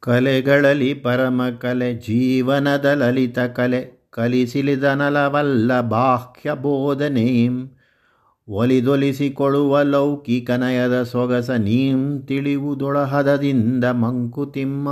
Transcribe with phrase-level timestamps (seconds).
[0.00, 7.70] ಕಲೆಗಳಲ್ಲಿ ಪರಮ ಕಲೆ, ಜೀವನದ ಲಲಿತ ಕಲೆ, ಕಲಿಸಿಲಿದನಲವಲ್ಲ ಬಾಹ್ಯ ಬೋಧನೆಂ.
[8.48, 14.88] ಒಲಿದೊಲಿಸಿಕೊಳ್ಳುವ ಲೌಕಿಕ ನಯದ ಸೊಗಸ ನೀಂ ತಿಳಿವುದೊಳಹದದಿಂದ ಮಂಕುತಿಮ್ಮ.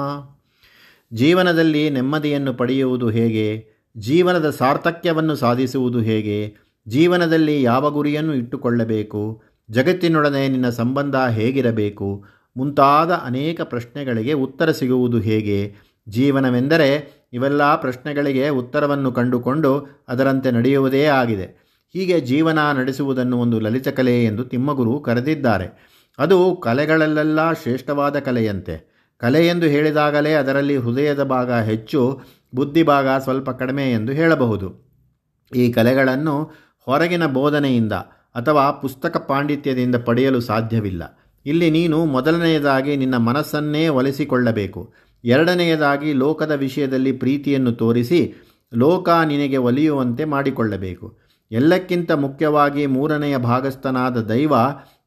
[1.12, 3.66] ಜೀವನದಲ್ಲಿ ನೆಮ್ಮದಿಯನ್ನು ಪಡೆಯುವುದು ಹೇಗೆ?
[3.98, 6.54] ಜೀವನದ ಸಾರ್ಥಕ್ಯವನ್ನು ಸಾಧಿಸುವುದು ಹೇಗೆ?
[6.88, 9.42] ಜೀವನದಲ್ಲಿ ಯಾವ ಗುರಿಯನ್ನು ಇಟ್ಟುಕೊಳ್ಳಬೇಕು?
[9.70, 12.24] ಜಗತ್ತಿನೊಡನೆ ನಿನ್ನ ಸಂಬಂಧ ಹೇಗಿರಬೇಕು?
[12.56, 15.74] ಮುಂತಾದ ಅನೇಕ ಪ್ರಶ್ನೆಗಳಿಗೆ ಉತ್ತರ ಸಿಗುವುದು ಹೇಗೆ?
[16.08, 21.66] ಜೀವನವೆಂದರೆ ಇವೆಲ್ಲ ಪ್ರಶ್ನೆಗಳಿಗೆ ಉತ್ತರವನ್ನು ಕಂಡುಕೊಂಡು ಅದರಂತೆ ನಡೆಯುವುದೇ ಆಗಿದೆ.
[21.92, 25.96] ಹೀಗೆ ಜೀವನ ನಡೆಸುವುದನ್ನು ಒಂದು ಲಲಿತ ಕಲೆ ಎಂದು ತಿಮ್ಮಗುರು ಕರೆದಿದ್ದಾರೆ.
[26.18, 28.96] ಅದು ಕಲೆಗಳಲ್ಲೆಲ್ಲ ಶ್ರೇಷ್ಠವಾದ ಕಲೆಯಂತೆ.
[29.18, 32.20] ಕಲೆ ಎಂದು ಹೇಳಿದಾಗಲೇ ಅದರಲ್ಲಿ ಹೃದಯದ ಭಾಗ ಹೆಚ್ಚು,
[32.54, 34.86] ಬುದ್ಧಿ ಭಾಗ ಸ್ವಲ್ಪ ಕಡಿಮೆ ಎಂದು ಹೇಳಬಹುದು.
[35.56, 37.92] ಈ ಕಲೆಗಳನ್ನು ಹೊರಗಿನ ಬೋಧನೆಯಿಂದ
[38.34, 41.18] ಅಥವಾ ಪುಸ್ತಕ ಪಾಂಡಿತ್ಯದಿಂದ ಪಡೆಯಲು ಸಾಧ್ಯವಿಲ್ಲ.
[41.46, 44.94] ಇಲ್ಲಿ ನೀನು ಮೊದಲನೆಯದಾಗಿ ನಿನ್ನ ಮನಸ್ಸನ್ನೇ ಒಲಿಸಿಕೊಳ್ಳಬೇಕು.
[45.24, 48.34] ಎರಡನೆಯದಾಗಿ ಲೋಕದ ವಿಷಯದಲ್ಲಿ ಪ್ರೀತಿಯನ್ನು ತೋರಿಸಿ
[48.74, 51.18] ಲೋಕ ನಿನಗೆ ಒಲಿಯುವಂತೆ ಮಾಡಿಕೊಳ್ಳಬೇಕು.
[51.50, 54.54] ಎಲ್ಲಕ್ಕಿಂತ ಮುಖ್ಯವಾಗಿ ಮೂರನೆಯ ಭಾಗಸ್ಥನಾದ ದೈವ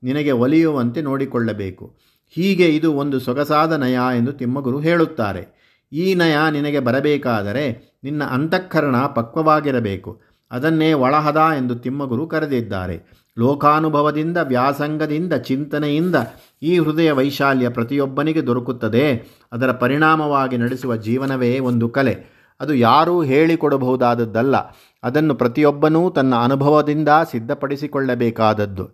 [0.04, 1.98] ನಿನಗೆ ಒಲಿಯುವಂತೆ ನೋಡಿಕೊಳ್ಳಬೇಕು.
[2.30, 5.60] ಹೀಗೆ ಇದು ಒಂದು ಸೊಗಸಾದ ನಯ ಎಂದು ತಿಮ್ಮಗುರು ಹೇಳುತ್ತಾರೆ.
[5.94, 10.22] ಈ ನಯ ನಿನಗೆ ಬರಬೇಕಾದರೆ ನಿನ್ನ ಅಂತಃಕರಣ ಪಕ್ವವಾಗಿರಬೇಕು.
[10.52, 13.20] ಅದನ್ನೇ ಒಳಹದ ಎಂದು ತಿಮ್ಮಗುರು ಕರೆದಿದ್ದಾರೆ.
[13.40, 16.16] ಲೋಕಾನುಭವದಿಂದ, ವ್ಯಾಸಂಗದಿಂದ, ಚಿಂತನೆಯಿಂದ
[16.62, 19.28] ಈ ಹೃದಯ ವೈಶಾಲ್ಯ ಪ್ರತಿಯೊಬ್ಬನಿಗೆ ದೊರಕುತ್ತದೆ.
[19.52, 22.40] ಅದರ ಪರಿಣಾಮವಾಗಿ ನಡೆಸುವ ಜೀವನವೇ ಒಂದು ಕಲೆ.
[22.60, 24.56] ಅದು ಯಾರೂ ಹೇಳಿಕೊಡಬಹುದಾದದ್ದಲ್ಲ.
[25.04, 28.90] ಅದನ್ನು ಪ್ರತಿಯೊಬ್ಬನೂ ತನ್ನ ಅನುಭವದಿಂದ ಸಿದ್ಧಪಡಿಸಿಕೊಳ್ಳಬೇಕಾದದ್ದು.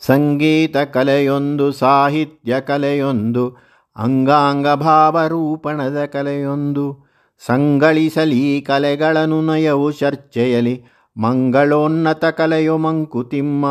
[0.00, 3.56] ಸಂಗೀತ ಕಲೆಯೊಂದು, ಸಾಹಿತ್ಯ ಕಲೆಯೊಂದು
[3.96, 7.03] ಅಂಗಾಂಗ ಭಾವರೂಪಣದ ಕಲೆಯೊಂದು
[7.46, 10.84] ಸಂಗಳಿಸಲಿ ಕಲೆಗಳನ್ನು ನಯವು ಚರ್ಚೆಯಲಿ.
[11.16, 13.66] ಮಂಗಳೋನ್ನತ ಕಲೆಯು ಮಂಕುತಿಮ್ಮ.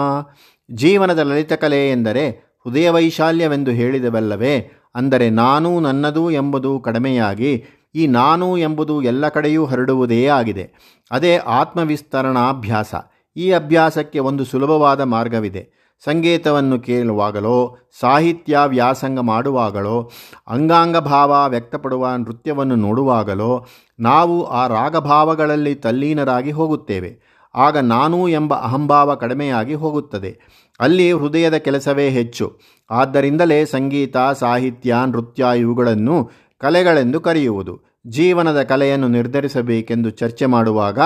[0.72, 2.30] ಜೀವನದ ಲಲಿತ ಕಲೆ ಎಂದರೆ
[2.66, 4.72] ಹೃದಯ ವೈಶಾಲ್ಯವೆಂದು ಹೇಳಿದವಲ್ಲವೇ.
[4.96, 7.64] ಅಂದರೆ ನಾನು ನನ್ನದು ಎಂಬುದು ಕಡಿಮೆಯಾಗಿ
[7.96, 10.72] ಈ ನಾನು ಎಂಬುದು ಎಲ್ಲ ಕಡೆಯೂ ಹರಡುವುದೇ ಆಗಿದೆ.
[11.12, 12.96] ಅದೇ ಆತ್ಮವಿಸ್ತರಣಾಭ್ಯಾಸ.
[13.36, 15.83] ಈ ಅಭ್ಯಾಸಕ್ಕೆ ಒಂದು ಸುಲಭವಾದ ಮಾರ್ಗವಿದೆ.
[16.06, 20.12] ಸಂಗೀತವನ್ನು ಕೇಳುವಾಗಲೋ, ಸಾಹಿತ್ಯ ವ್ಯಾಸಂಗ ಮಾಡುವಾಗಲೋ
[20.48, 23.66] ಅಂಗಾಂಗ ಭಾವ ವ್ಯಕ್ತಪಡುವ ನೃತ್ಯವನ್ನು ನೋಡುವಾಗಲೋ,
[24.00, 27.44] ನಾವು ಆ ರಾಗಭಾವಗಳಲ್ಲಿ ತಲ್ಲೀನರಾಗಿ ಹೋಗುತ್ತೇವೆ.
[27.56, 30.40] ಆಗ ನಾನು ಎಂಬ ಅಹಂಭಾವ ಕಡಿಮೆಯಾಗಿ ಹೋಗುತ್ತದೆ.
[30.80, 32.60] ಅಲ್ಲಿ ಹೃದಯದ ಕೆಲಸವೇ ಹೆಚ್ಚು.
[32.90, 37.94] ಆದ್ದರಿಂದಲೇ ಸಂಗೀತ, ಸಾಹಿತ್ಯ, ನೃತ್ಯ ಇವುಗಳನ್ನು ಕಲೆಗಳೆಂದು ಕರೆಯುವುದು.
[38.08, 41.00] ಜೀವನದ ಕಲೆಯನ್ನು ನಿರ್ಧರಿಸಬೇಕೆಂದು ಚರ್ಚೆ ಮಾಡುವಾಗ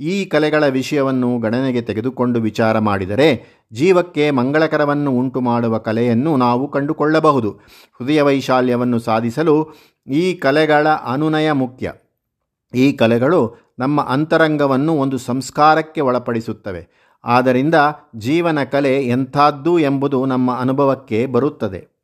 [0.00, 7.50] ಈ ಕಲೆಗಳ ವಿಷಯವನ್ನು ಗಣನೆಗೆ ತೆಗೆದುಕೊಂಡು ವಿಚಾರ ಮಾಡಿದರೆ ಜೀವಕ್ಕೆ ಮಂಗಳಕರವನ್ನು ಉಂಟು ಮಾಡುವ ಕಲೆಯನ್ನು ನಾವು ಕಂಡುಕೊಳ್ಳಬಹುದು.
[8.00, 9.68] ಹೃದಯ ವೈಶಾಲ್ಯವನ್ನು ಸಾಧಿಸಲು
[10.06, 11.92] ಈ ಕಲೆಗಳ ಅನುನಯ ಮುಖ್ಯ.
[12.74, 16.88] ಈ ಕಲೆಗಳು ನಮ್ಮ ಅಂತರಂಗವನ್ನು ಒಂದು ಸಂಸ್ಕಾರಕ್ಕೆ ಒಳಪಡಿಸುತ್ತವೆ.
[17.24, 17.74] ಆದ್ದರಿಂದ
[18.16, 21.96] ಜೀವನ ಕಲೆ ಎಂಥದ್ದು ಎಂಬುದು ನಮ್ಮ ಅನುಭವಕ್ಕೆ ಬರುತ್ತದೆ.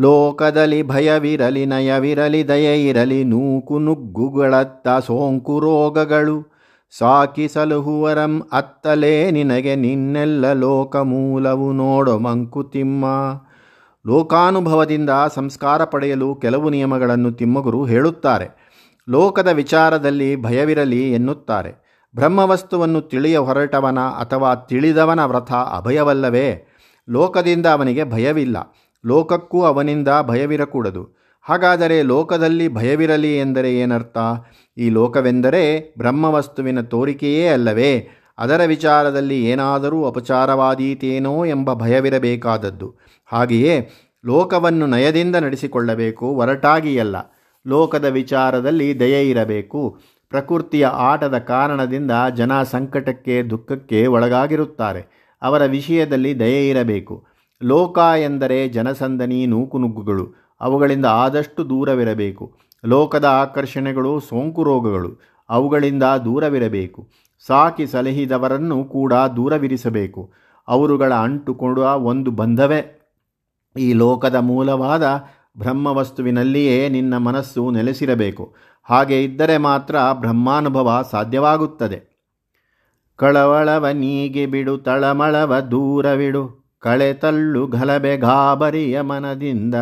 [0.00, 6.59] ಲೋಕದಲ್ಲಿ ಭಯವಿರಲಿ ನಯವಿರಲಿ ದಯ ಇರಲಿ ನೂಕು ನುಗ್ಗುಗಳತ್ತ ಸೋಂಕು ರೋಗಗಳು.
[6.98, 13.04] ಸಾಕಿ ಸಲಹುವರಂ ಅತ್ತಲೇ ನಿನಗೆ ನಿನ್ನೆಲ್ಲ ಲೋಕ ಮೂಲವು ನೋಡೋ ಮಂಕುತಿಮ್ಮ.
[14.06, 18.70] ಲೋಕಾನುಭವದಿಂದ ಸಂಸ್ಕಾರ ಪಡೆಯಲು ಕೆಲವು ನಿಯಮಗಳನ್ನು ತಿಮ್ಮಗುರು ಹೇಳುತ್ತಾರೆ.
[19.08, 22.02] ಲೋಕದ ವಿಚಾರದಲ್ಲಿ ಭಯವಿರಲಿ ಎನ್ನುತ್ತಾರೆ.
[22.14, 26.66] ಬ್ರಹ್ಮವಸ್ತುವನ್ನು ತಿಳಿಯ ಹೊರಟವನ ಅಥವಾ ತಿಳಿದವನ ವ್ರತ ಅಭಯವಲ್ಲವೇ?
[27.10, 28.76] ಲೋಕದಿಂದ ಅವನಿಗೆ ಭಯವಿಲ್ಲ.
[29.06, 31.19] ಲೋಕಕ್ಕೂ ಅವನಿಂದ ಭಯವಿರಕೂಡದು.
[31.40, 34.18] ಹಾಗಾದರೆ ಲೋಕದಲ್ಲಿ ಭಯವಿರಲಿ ಎಂದರೆ ಏನರ್ಥ?
[34.76, 38.08] ಈ ಲೋಕವೆಂದರೆ ಬ್ರಹ್ಮವಸ್ತುವಿನ ತೋರಿಕೆಯೇ ಅಲ್ಲವೇ?
[38.38, 42.94] ಅದರ ವಿಚಾರದಲ್ಲಿ ಏನಾದರೂ ಅಪಚಾರವಾದೀತೇನೋ ಎಂಬ ಭಯವಿರಬೇಕಾದದ್ದು.
[43.26, 43.90] ಹಾಗೆಯೇ
[44.26, 47.16] ಲೋಕವನ್ನು ನಯದಿಂದ ನಡೆಸಿಕೊಳ್ಳಬೇಕು, ಒರಟಾಗಿಯಲ್ಲ.
[47.66, 49.98] ಲೋಕದ ವಿಚಾರದಲ್ಲಿ ದಯೆ ಇರಬೇಕು.
[50.30, 55.34] ಪ್ರಕೃತಿಯ ಆಟದ ಕಾರಣದಿಂದ ಜನ ಸಂಕಟಕ್ಕೆ, ದುಃಖಕ್ಕೆ ಒಳಗಾಗಿರುತ್ತಾರೆ.
[55.42, 57.26] ಅವರ ವಿಷಯದಲ್ಲಿ ದಯೆ ಇರಬೇಕು.
[57.62, 60.39] ಲೋಕ ಎಂದರೆ ಜನಸಂದನಿ ನೂಕುನುಗ್ಗುಗಳು.
[60.60, 62.56] ಅವುಗಳಿಂದ ಆದಷ್ಟು ದೂರವಿರಬೇಕು.
[62.84, 67.08] ಲೋಕದ ಆಕರ್ಷಣೆಗಳು, ಸೋಂಕು ರೋಗಗಳು ಅವುಗಳಿಂದ ದೂರವಿರಬೇಕು.
[67.46, 70.32] ಸಾಕಿ ಸಲಹಿದವರನ್ನು ಕೂಡ ದೂರವಿರಿಸಬೇಕು.
[70.68, 72.96] ಅವರುಗಳ ಅಂಟುಕೊಡುವ ಒಂದು ಬಂಧವೇ.
[73.78, 75.24] ಈ ಲೋಕದ ಮೂಲವಾದ
[75.58, 78.54] ಬ್ರಹ್ಮವಸ್ತುವಿನಲ್ಲಿಯೇ ನಿನ್ನ ಮನಸ್ಸು ನೆಲೆಸಿರಬೇಕು.
[78.82, 82.10] ಹಾಗೆ ಇದ್ದರೆ ಮಾತ್ರ ಬ್ರಹ್ಮಾನುಭವ ಸಾಧ್ಯವಾಗುತ್ತದೆ.
[83.16, 86.74] ಕಳವಳವ ನೀಗೆ ಬಿಡು, ತಳಮಳವ ದೂರವಿಡು.
[86.78, 89.74] ಕಳೆ ತಳ್ಳು, ಗಲಭೆ ಗಾಬರಿಯ ಮನದಿಂದ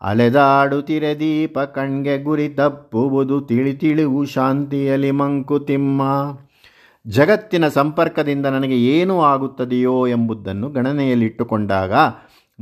[0.00, 6.02] ಅಲೆದಾಡುತ್ತಿರೆ ದೀಪ ಕಣ್ಗೆ ಗುರಿ ತಪ್ಪುವುದು ತಿಳಿ ತಿಳಿವು ಶಾಂತಿಯಲಿ ಮಂಕುತಿಮ್ಮ
[7.06, 11.92] ಜಗತ್ತಿನ ಸಂಪರ್ಕದಿಂದ ನನಗೆ ಏನು ಆಗುತ್ತದೆಯೋ ಎಂಬುದನ್ನು ಗಣನೆಯಲ್ಲಿಟ್ಟುಕೊಂಡಾಗ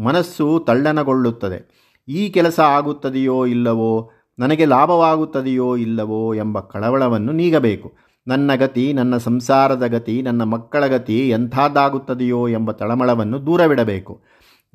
[0.03, 1.85] ಮನಸ್ಸು ತಳ್ಳನಗೊಳ್ಳುತ್ತದೆ.
[2.09, 7.93] ಈ ಕೆಲಸ ಆಗುತ್ತದೆಯೋ ಇಲ್ಲವೋ, ನನಗೆ ಲಾಭವಾಗುತ್ತದೆಯೋ ಇಲ್ಲವೋ ಎಂಬ ಕಳವಳವನ್ನು ನೀಗಬೇಕು.
[8.27, 14.21] ನನ್ನ ಗತಿ, ನನ್ನ ಸಂಸಾರದ ಗತಿ, ನನ್ನ ಮಕ್ಕಳ ಗತಿ ಎಂಥದ್ದಾಗುತ್ತದೆಯೋ ಎಂಬ ತಳಮಳವನ್ನು ದೂರವಿಡಬೇಕು.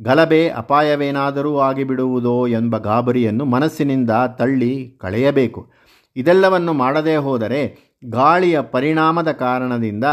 [0.01, 5.71] ಗಲಭೆ ಅಪಾಯವೇನಾದರೂ ಆಗಿಬಿಡುವುದೋ ಎಂಬ ಗಾಬರಿಯನ್ನು ಮನಸ್ಸಿನಿಂದ ತಳ್ಳಿ ಕಳೆಯಬೇಕು.
[6.15, 7.77] ಇದೆಲ್ಲವನ್ನು ಮಾಡದೇ ಹೋದರೆ
[8.09, 10.03] ಗಾಳಿಯ ಪರಿಣಾಮದ ಕಾರಣದಿಂದ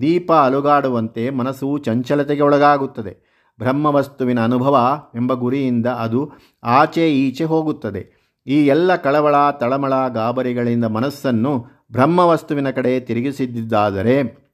[0.00, 6.32] ದೀಪ ಅಲುಗಾಡುವಂತೆ ಮನಸ್ಸು ಚಂಚಲತೆಗೆ ಒಳಗಾಗುತ್ತದೆ ಬ್ರಹ್ಮವಸ್ತುವಿನ ಅನುಭವ ಎಂಬ ಗುರಿಯಿಂದ ಅದು
[6.64, 8.24] ಆಚೆ ಈಚೆ ಹೋಗುತ್ತದೆ.
[8.46, 14.44] ಈ ಎಲ್ಲ ಕಳವಳ, ತಳಮಳ ಗಾಬರಿಗಳಿಂದ ಮನಸ್ಸನ್ನು ಬ್ರಹ್ಮವಸ್ತುವಿನ ಕಡೆ ತಿರುಗಿಸಿದ್ದಾದರೆ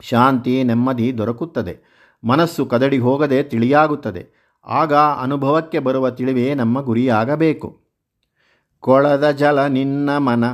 [0.00, 1.99] ಶಾಂತಿ ನೆಮ್ಮದಿ ದೊರಕುತ್ತದೆ.
[2.24, 4.40] ಮನಸ್ಸು ಕದಡಿ ಹೋಗದೆ ತಿಳಿಯಾಗುತ್ತದೆ.
[4.66, 7.80] ಆಗ ಅನುಭವಕ್ಕೆ ಬರುವ ತಿಳಿವೇ ನಮ್ಮ ಗುರಿಯಾಗಬೇಕು.
[8.80, 10.44] ಕೊಳದ ಜಲ ನಿನ್ನ ಮನ,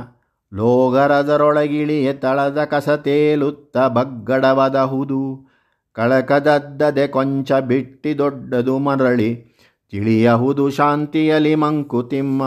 [0.53, 5.47] ಲೋಗರದರೊಳಗಿಳಿಯ ತಳದ ಕಸ ತೇಲುತ್ತ ಬಗ್ಗಡವದಹುದು.
[5.93, 9.45] ಕಳಕದದ್ದದೆ ಕೊಂಚ ಬಿಟ್ಟಿ ದೊಡ್ಡದು ಮರಳಿ,
[9.91, 12.43] ತಿಳಿಯಹುದು ಶಾಂತಿಯಲಿ ಮಂಕುತಿಮ್ಮ.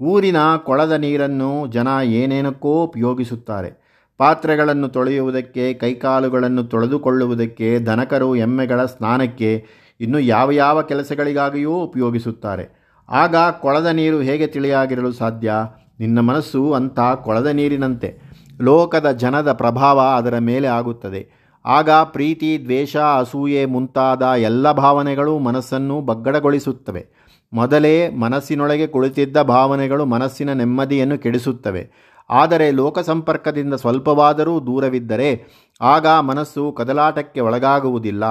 [0.00, 3.85] ಊರಿನ ಕೊಳದ ನೀರನ್ನು ಜನ ಏನೇನಕ್ಕೋ ಉಪಯೋಗಿಸುತ್ತಾರೆ.
[4.18, 9.66] ಪಾತ್ರೆಗಳನ್ನು ತೊಳೆಯುವುದಕ್ಕೆ, ಕೈಕಾಲುಗಳನ್ನು ತೊಳೆದುಕೊಳ್ಳುವುದಕ್ಕೆ, ದನಕರು ಎಮ್ಮೆಗಳ ಸ್ನಾನಕ್ಕೆ
[10.00, 12.86] ಇನ್ನು ಯಾವ ಯಾವ ಕೆಲಸಗಳಿಗಾಗಿಯೂ ಉಪಯೋಗಿಸುತ್ತಾರೆ.
[13.08, 15.52] ಆಗ ಕೊಳದ ನೀರು ಹೇಗೆ ತಿಳಿಯಾಗಿರಲು ಸಾಧ್ಯ?
[16.00, 18.18] ನಿನ್ನ ಮನಸ್ಸು ಅಂಥ ಕೊಳದ ನೀರಿನಂತೆ.
[18.60, 21.46] ಲೋಕದ ಜನದ ಪ್ರಭಾವ ಅದರ ಮೇಲೆ ಆಗುತ್ತದೆ.
[21.66, 27.06] ಆಗ ಪ್ರೀತಿ, ದ್ವೇಷ, ಅಸೂಯೆ ಮುಂತಾದ ಎಲ್ಲ ಭಾವನೆಗಳು ಮನಸ್ಸನ್ನು ಬಗ್ಗಡಗೊಳಿಸುತ್ತವೆ.
[27.52, 31.90] ಮೊದಲೇ ಮನಸ್ಸಿನೊಳಗೆ ಕುಳಿತಿದ್ದ ಭಾವನೆಗಳು ಮನಸ್ಸಿನ ನೆಮ್ಮದಿಯನ್ನು ಕೆಡಿಸುತ್ತವೆ.
[32.30, 35.44] ಆದರೆ ಲೋಕ ಸಂಪರ್ಕದಿಂದ ಸ್ವಲ್ಪವಾದರೂ ದೂರವಿದ್ದರೆ
[35.80, 38.24] ಆಗ ಮನಸ್ಸು ಕದಲಾಟಕ್ಕೆ ಒಳಗಾಗುವುದಿಲ್ಲ.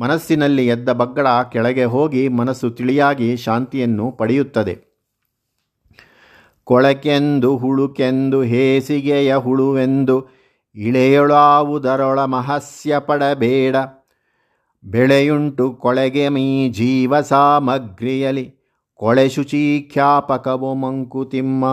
[0.00, 4.78] ಮನಸ್ಸಿನಲ್ಲಿ ಎದ್ದ ಬಗ್ಗಡ ಕೆಳಗೆ ಹೋಗಿ ಮನಸ್ಸು ತಿಳಿಯಾಗಿ ಶಾಂತಿಯನ್ನು ಪಡೆಯುತ್ತದೆ.
[6.64, 10.28] ಕೊಳಕೆಂದು ಹುಳುಕೆಂದು ಹೇಸಿಗೆಯ ಹುಳುವೆಂದು
[10.74, 13.76] ಇಳೆಯೊಳಾವುದರೊಳ ಮಹಸ್ಯ ಪಡಬೇಡ.
[14.84, 18.54] ಬೆಳೆಯುಂಟು ಕೊಳೆಗೆ ಮೀ ಜೀವ ಸಾಮಗ್ರಿಯಲಿ
[18.94, 19.28] ಕೊಳೆ
[20.74, 21.64] ಮಂಕುತಿಮ್ಮ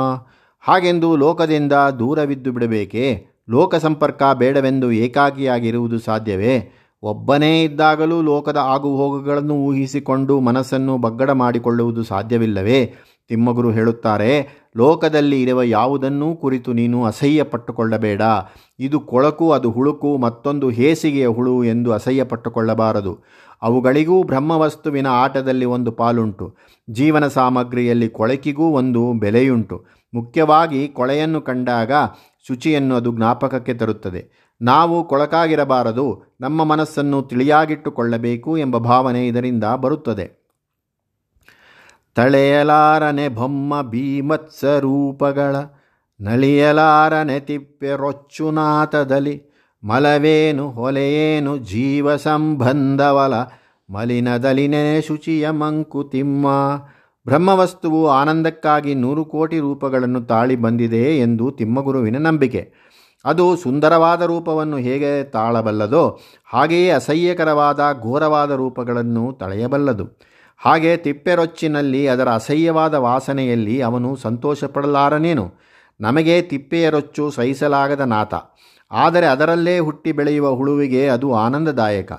[0.67, 3.27] ಹಾಗೆಂದು ಲೋಕದಿಂದ ದೂರವಿದ್ದು ಬಿಡಬೇಕೇ?
[3.49, 6.71] ಲೋಕ ಸಂಪರ್ಕ ಬೇಡವೆಂದು ಏಕಾಕಿಯಾಗಿರುವುದು ಸಾಧ್ಯವೇ?
[7.03, 12.93] ಒಬ್ಬನೇ ಇದ್ದಾಗಲೂ ಲೋಕದ ಆಗುಹೋಗುಗಳನ್ನು ಊಹಿಸಿಕೊಂಡು ಮನಸ್ಸನ್ನು ಬಗ್ಗಡ ಮಾಡಿಕೊಳ್ಳುವುದು ಸಾಧ್ಯವಿಲ್ಲವೇ?
[13.29, 14.47] ತಿಮ್ಮಗುರು ಹೇಳುತ್ತಾರೆ,
[14.77, 18.21] ಲೋಕದಲ್ಲಿ ಇರುವ ಯಾವುದನ್ನೂ ಕುರಿತು ನೀನು ಅಸಹ್ಯ ಪಟ್ಟುಕೊಳ್ಳಬೇಡ
[18.79, 23.19] ಇದು ಕೊಳಕು, ಅದು ಹುಳುಕು, ಮತ್ತೊಂದು ಹೇಸಿಗೆಯ ಹುಳು ಎಂದು ಅಸಹ್ಯ ಪಟ್ಟುಕೊಳ್ಳಬಾರದು
[23.62, 26.56] ಅವುಗಳಿಗೂ ಬ್ರಹ್ಮವಸ್ತುವಿನ ಆಟದಲ್ಲಿ ಒಂದು ಪಾಲುಂಟು.
[26.89, 29.86] ಜೀವನ ಸಾಮಗ್ರಿಯಲ್ಲಿ ಕೊಳಕಿಗೂ ಒಂದು ಬೆಲೆಯುಂಟು.
[30.13, 31.92] ಮುಖ್ಯವಾಗಿ ಕೊಳೆಯನ್ನು ಕಂಡಾಗ
[32.48, 34.48] ಶುಚಿಯನ್ನು ಅದು ಜ್ಞಾಪಕಕ್ಕೆ ತರುತ್ತದೆ.
[34.62, 40.48] ನಾವು ಕೊಳಕಾಗಿರಬಾರದು, ನಮ್ಮ ಮನಸ್ಸನ್ನು ತಿಳಿಯಾಗಿಟ್ಟುಕೊಳ್ಳಬೇಕು ಎಂಬ ಭಾವನೆ ಇದರಿಂದ ಬರುತ್ತದೆ.
[42.15, 45.56] ತಳೆಯಲಾರನೆ ಬೊಮ್ಮ ಭೀಮತ್ಸ ರೂಪಗಳ
[46.21, 49.46] ನಳಿಯಲಾರನೆ ತಿಪ್ಪೆ ರೊಚ್ಚುನಾಥದಲ್ಲಿ
[49.83, 53.33] ಮಲವೇನು ಹೊಲೆಯೇನು ಜೀವ ಸಂಬಂಧವಲ
[53.89, 56.47] ಮಲಿನದಲಿನೆ ಶುಚಿಯ ಮಂಕುತಿಮ್ಮ
[57.25, 62.74] ಬ್ರಹ್ಮವಸ್ತುವು ಆನಂದಕ್ಕಾಗಿ ನೂರು ಕೋಟಿ ರೂಪಗಳನ್ನು ತಾಳಿ ಬಂದಿದೆ ಎಂದು ತಿಮ್ಮಗುರುವಿನ ನಂಬಿಕೆ.
[63.25, 70.19] ಅದು ಸುಂದರವಾದ ರೂಪವನ್ನು ಹೇಗೆ ತಾಳಬಲ್ಲದೋ ಹಾಗೆಯೇ ಅಸಹ್ಯಕರವಾದ ಘೋರವಾದ ರೂಪಗಳನ್ನು ತಳೆಯಬಲ್ಲದು.
[70.57, 75.53] ಹಾಗೆ ತಿಪ್ಪೆರೊಚ್ಚಿನಲ್ಲಿ ಅದರ ಅಸಹ್ಯವಾದ ವಾಸನೆಯಲ್ಲಿ ಅವನು ಸಂತೋಷಪಡಲಾರನೇನು?
[76.01, 78.33] ನಮಗೆ ತಿಪ್ಪೆಯ ರೊಚ್ಚು ಸಹಿಸಲಾಗದ ನಾತ
[78.91, 82.11] ಆದರೆ ಅದರಲ್ಲೇ ಹುಟ್ಟಿ ಬೆಳೆಯುವ ಹುಳುವಿಗೆ ಅದು ಆನಂದದಾಯಕ.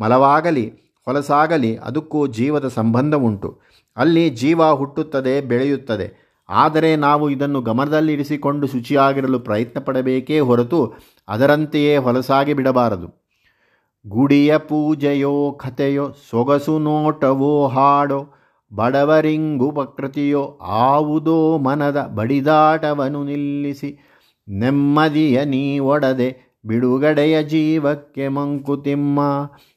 [0.00, 0.72] ಮಲವಾಗಲಿ,
[1.04, 3.60] ಹೊಲಸಾಗಲಿ, ಅದಕ್ಕೂ ಜೀವದ ಸಂಬಂಧವುಂಟು.
[3.96, 6.24] ಅಲ್ಲಿ ಜೀವ ಹುಟ್ಟುತ್ತದೆ, ಬೆಳೆಯುತ್ತದೆ.
[6.48, 10.94] ಆದರೆ ನಾವು ಇದನ್ನು ಗಮನದಲ್ಲಿರಿಸಿಕೊಂಡು ಶುಚಿಯಾಗಿರಲು ಪ್ರಯತ್ನ ಪಡಬೇಕೇ ಹೊರತು
[11.28, 13.24] ಅದರಂತೆಯೇ ಹೊಲಸಾಗಿ ಬಿಡಬಾರದು.
[14.08, 18.34] ಗುಡಿಯ ಪೂಜೆಯೋ, ಕಥೆಯೋ, ಸೊಗಸು ನೋಟವೋ, ಹಾಡೋ,
[18.74, 24.13] ಬಡವರಿಂಗು ಪ್ರಕೃತಿಯೋ ಆವುದೋ ಮನದ ಬಡಿದಾಟವನ್ನು ನಿಲ್ಲಿಸಿ
[24.48, 29.20] ನೆಮ್ಮದಿಯ ನೀ ಒಡದೆ ಬಿಡುಗಡೆಯ ಜೀವಕ್ಕೆ ಮಂಕುತಿಮ್ಮ.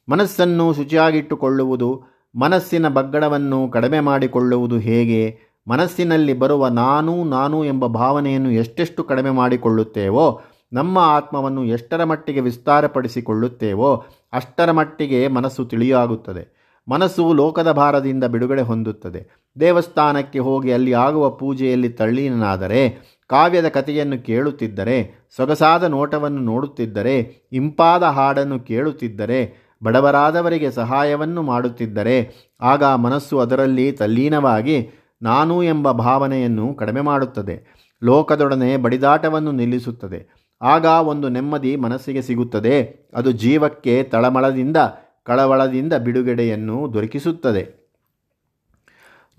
[0.09, 2.03] ಮನಸ್ಸನ್ನು ಶುಚಿಯಾಗಿಟ್ಟುಕೊಳ್ಳುವುದು,
[2.35, 5.39] ಮನಸ್ಸಿನ ಬಗ್ಗಡವನ್ನು ಕಡಿಮೆ ಮಾಡಿಕೊಳ್ಳುವುದು ಹೇಗೆ?
[5.67, 10.41] ಮನಸ್ಸಿನಲ್ಲಿ ಬರುವ ನಾನು ನಾನು ಎಂಬ ಭಾವನೆಯನ್ನು ಎಷ್ಟೆಷ್ಟು ಕಡಿಮೆ ಮಾಡಿಕೊಳ್ಳುತ್ತೇವೋ,
[10.73, 16.57] ನಮ್ಮ ಆತ್ಮವನ್ನು ಎಷ್ಟರ ಮಟ್ಟಿಗೆ ವಿಸ್ತಾರಪಡಿಸಿಕೊಳ್ಳುತ್ತೇವೋ, ಅಷ್ಟರ ಮಟ್ಟಿಗೆ ಮನಸ್ಸು ತಿಳಿಯಾಗುತ್ತದೆ.
[16.89, 19.47] ಮನಸ್ಸು ಲೋಕದ ಭಾರದಿಂದ ಬಿಡುಗಡೆ ಹೊಂದುತ್ತದೆ.
[19.59, 29.67] ದೇವಸ್ಥಾನಕ್ಕೆ ಹೋಗಿ ಅಲ್ಲಿ ಆಗುವ ಪೂಜೆಯಲ್ಲಿ ತಳ್ಳೀನಾದರೆ ಕಾವ್ಯದ ಕಥೆಯನ್ನು ಕೇಳುತ್ತಿದ್ದರೆ, ಸೊಗಸಾದ ನೋಟವನ್ನು ನೋಡುತ್ತಿದ್ದರೆ, ಇಂಪಾದ ಹಾಡನ್ನು ಕೇಳುತ್ತಿದ್ದರೆ,
[29.83, 32.31] ಬಡವರಾದವರಿಗೆ ಸಹಾಯವನ್ನು ಮಾಡುತ್ತಿದ್ದರೆ,
[32.61, 34.89] ಆಗ ಮನಸ್ಸು ಅದರಲ್ಲಿ ತಲ್ಲೀನವಾಗಿ
[35.21, 37.87] ನಾನು ಎಂಬ ಭಾವನೆಯನ್ನು ಕಡಿಮೆ ಮಾಡುತ್ತದೆ.
[38.03, 40.47] ಲೋಕದೊಡನೆ ಬಡಿದಾಟವನ್ನು ನಿಲ್ಲಿಸುತ್ತದೆ.
[40.61, 43.09] ಆಗ ಒಂದು ನೆಮ್ಮದಿ ಮನಸ್ಸಿಗೆ ಸಿಗುತ್ತದೆ.
[43.13, 44.77] ಅದು ಜೀವಕ್ಕೆ ತಳಮಳದಿಂದ,
[45.23, 47.87] ಕಳವಳದಿಂದ ಬಿಡುಗಡೆಯನ್ನು ದೊರಕಿಸುತ್ತದೆ.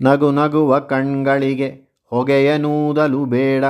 [0.01, 3.65] ನಗು ನಗುವ ಕಣ್ಗಳಿಗೆ ಹೊಗೆಯನೂದಲು ಬೇಡ,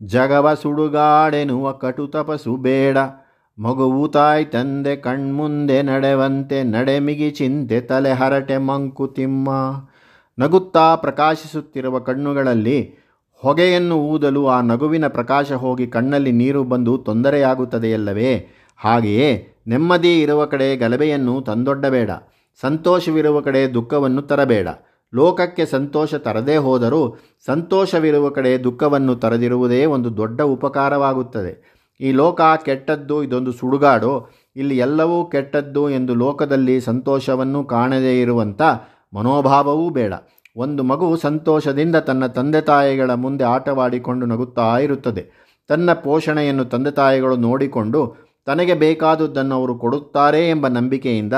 [0.00, 2.98] ಜಗವ ಸುಡುಗಾಡೆನುವ ಕಟುತಪಸು ಬೇಡ.
[3.58, 9.48] ಮಗುವು ತಾಯಿ ತಂದೆ ಕಣ್ಮುಂದೆ ನಡೆವಂತೆ ನಡೆಮಿಗಿ ಚಿಂತೆ ತಲೆ ಹರಟೆ ಮಂಕುತಿಮ್ಮ
[10.38, 12.78] ನಗುತ್ತಾ ಪ್ರಕಾಶಿಸುತ್ತಿರುವ ಕಣ್ಣುಗಳಲ್ಲಿ
[13.42, 18.32] ಹೊಗೆಯನ್ನು ಊದಲು ಆ ನಗುವಿನ ಪ್ರಕಾಶ ಹೋಗಿ ಕಣ್ಣಲ್ಲಿ ನೀರು ಬಂದು ತೊಂದರೆಯಾಗುತ್ತದೆಯಲ್ಲವೇ?
[18.78, 19.28] ಹಾಗೆಯೇ
[19.66, 22.10] ನೆಮ್ಮದಿ ಇರುವ ಕಡೆ ಗಲಭೆಯನ್ನು ತಂದೊಡ್ಡಬೇಡ,
[22.62, 24.68] ಸಂತೋಷವಿರುವ ಕಡೆ ದುಃಖವನ್ನು ತರಬೇಡ.
[25.12, 31.52] ಲೋಕಕ್ಕೆ ಸಂತೋಷ ತರದೇ ಹೋದರೂ ಸಂತೋಷವಿರುವ ಕಡೆ ದುಃಖವನ್ನು ತರದಿರುವುದೇ ಒಂದು ದೊಡ್ಡ ಉಪಕಾರವಾಗುತ್ತದೆ.
[32.00, 34.30] ಈ ಲೋಕ ಕೆಟ್ಟದ್ದು, ಇದೊಂದು ಸುಡುಗಾಡು.
[34.56, 38.62] ಇಲ್ಲಿ ಎಲ್ಲವೂ ಕೆಟ್ಟದ್ದು ಎಂದು ಲೋಕದಲ್ಲಿ ಸಂತೋಷವನ್ನು ಕಾಣದೇ ಇರುವಂಥ
[39.14, 40.14] ಮನೋಭಾವವೂ ಬೇಡ.
[40.56, 45.44] ಒಂದು ಮಗು ಸಂತೋಷದಿಂದ ತನ್ನ ತಂದೆ ತಾಯಿಗಳ ಮುಂದೆ ಆಟವಾಡಿಕೊಂಡು ನಗುತ್ತಾ ಇರುತ್ತದೆ.
[45.68, 48.00] ತನ್ನ ಪೋಷಣೆಯನ್ನು ತಂದೆ ತಾಯಿಗಳು ನೋಡಿಕೊಂಡು
[48.46, 51.32] ತನಗೆ ಬೇಕಾದುದನ್ನು ಅವರು ಕೊಡುತ್ತಾರೆ ಎಂಬ ನಂಬಿಕೆಯಿಂದ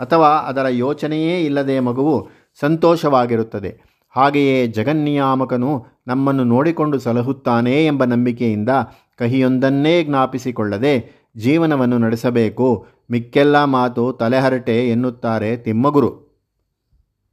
[0.00, 2.28] ಅಥವಾ ಅದರ ಯೋಚನೆಯೇ ಇಲ್ಲದೆ ಮಗುವು
[2.60, 3.78] ಸಂತೋಷವಾಗಿರುತ್ತದೆ.
[4.16, 8.68] ಹಾಗೆಯೇ ಜಗನ್ನಿಯಾಮಕನು ನಮ್ಮನ್ನು ನೋಡಿಕೊಂಡು ಸಲಹುತ್ತಾನೆ ಎಂಬ ನಂಬಿಕೆಯಿಂದ
[9.18, 12.86] ಕಹಿಯೊಂದನ್ನೇ ಜ್ಞಾಪಿಸಿಕೊಳ್ಳದೆ ಜೀವನವನ್ನು ನಡೆಸಬೇಕು.
[13.10, 16.29] ಮಿಕ್ಕೆಲ್ಲ ಮಾತು ತಲೆಹರಟೆ ಎನ್ನುತ್ತಾರೆ ತಿಮ್ಮಗುರು.